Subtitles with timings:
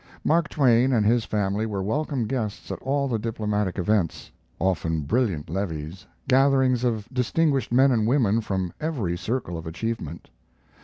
[0.23, 5.47] Mark Twain and his family were welcome guests at all the diplomatic events often brilliant
[5.47, 10.31] levees, gatherings of distinguished men and women from every circle of achievement.